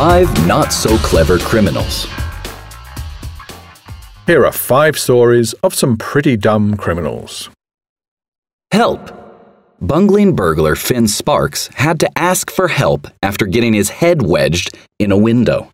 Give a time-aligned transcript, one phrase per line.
[0.00, 2.06] five not so clever criminals.
[4.26, 7.50] Here are five stories of some pretty dumb criminals.
[8.72, 9.12] Help!
[9.78, 15.12] Bungling burglar Finn Sparks had to ask for help after getting his head wedged in
[15.12, 15.68] a window.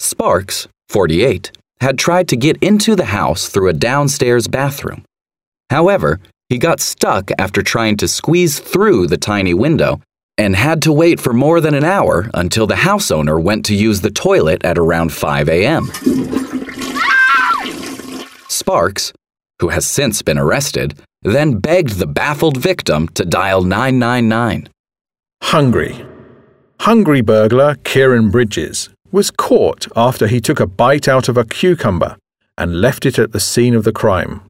[0.00, 5.04] Sparks, 48, had tried to get into the house through a downstairs bathroom.
[5.70, 6.18] However,
[6.48, 10.00] he got stuck after trying to squeeze through the tiny window
[10.38, 13.74] and had to wait for more than an hour until the house owner went to
[13.74, 15.90] use the toilet at around 5 a.m.
[18.48, 19.12] Sparks,
[19.60, 24.68] who has since been arrested, then begged the baffled victim to dial 999.
[25.42, 26.06] Hungry.
[26.80, 32.16] Hungry burglar Kieran Bridges was caught after he took a bite out of a cucumber
[32.56, 34.42] and left it at the scene of the crime.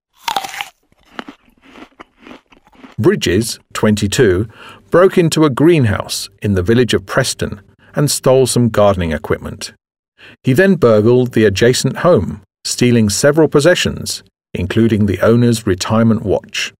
[2.98, 4.48] Bridges, 22,
[4.90, 7.60] broke into a greenhouse in the village of Preston
[7.94, 9.72] and stole some gardening equipment.
[10.42, 14.22] He then burgled the adjacent home, stealing several possessions,
[14.54, 16.72] including the owner's retirement watch.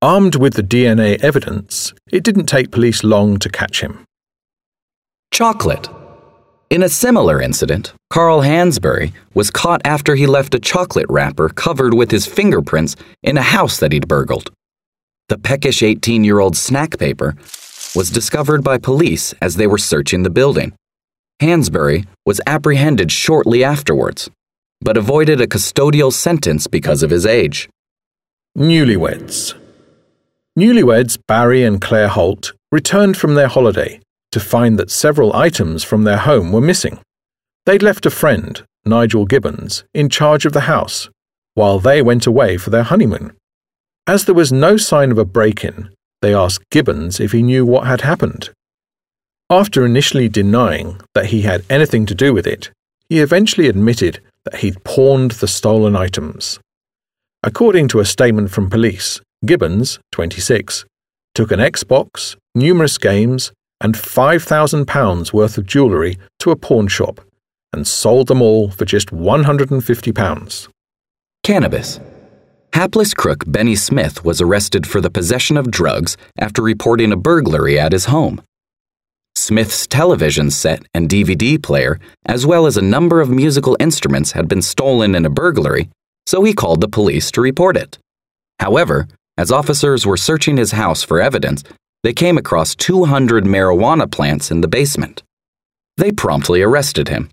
[0.00, 4.04] Armed with the DNA evidence, it didn't take police long to catch him.
[5.30, 5.88] Chocolate.
[6.70, 11.94] In a similar incident, Carl Hansbury was caught after he left a chocolate wrapper covered
[11.94, 14.50] with his fingerprints in a house that he'd burgled.
[15.32, 17.34] The peckish 18 year old snack paper
[17.96, 20.74] was discovered by police as they were searching the building.
[21.40, 24.28] Hansbury was apprehended shortly afterwards,
[24.82, 27.70] but avoided a custodial sentence because of his age.
[28.58, 29.54] Newlyweds.
[30.58, 34.00] Newlyweds Barry and Claire Holt returned from their holiday
[34.32, 36.98] to find that several items from their home were missing.
[37.64, 41.08] They'd left a friend, Nigel Gibbons, in charge of the house
[41.54, 43.34] while they went away for their honeymoon.
[44.06, 45.90] As there was no sign of a break in,
[46.22, 48.50] they asked Gibbons if he knew what had happened.
[49.48, 52.70] After initially denying that he had anything to do with it,
[53.08, 56.58] he eventually admitted that he'd pawned the stolen items.
[57.44, 60.84] According to a statement from police, Gibbons, 26,
[61.34, 67.20] took an Xbox, numerous games, and £5,000 worth of jewellery to a pawn shop
[67.72, 70.68] and sold them all for just £150.
[71.42, 72.00] Cannabis.
[72.74, 77.78] Hapless crook Benny Smith was arrested for the possession of drugs after reporting a burglary
[77.78, 78.40] at his home.
[79.36, 84.48] Smith's television set and DVD player, as well as a number of musical instruments, had
[84.48, 85.90] been stolen in a burglary,
[86.26, 87.98] so he called the police to report it.
[88.58, 89.06] However,
[89.36, 91.62] as officers were searching his house for evidence,
[92.02, 95.22] they came across 200 marijuana plants in the basement.
[95.98, 97.28] They promptly arrested him.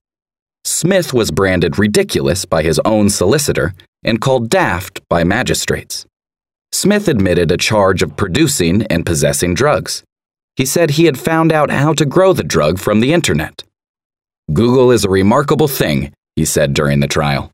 [0.69, 6.05] Smith was branded ridiculous by his own solicitor and called daft by magistrates.
[6.71, 10.03] Smith admitted a charge of producing and possessing drugs.
[10.55, 13.63] He said he had found out how to grow the drug from the internet.
[14.53, 17.51] Google is a remarkable thing, he said during the trial.